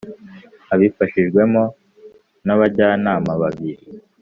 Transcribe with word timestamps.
abifashijwemo 0.73 1.63
n 2.45 2.47
Abajyanama 2.55 3.31
babiri 3.41 3.83